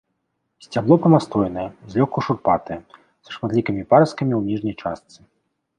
Сцябло 0.65 0.95
прамастойнае, 1.03 1.67
злёгку 1.95 2.23
шурпатае, 2.29 2.79
са 3.27 3.37
шматлікімі 3.37 3.81
парасткамі 3.95 4.33
ў 4.41 4.55
ніжняй 4.55 4.75
частцы. 4.83 5.19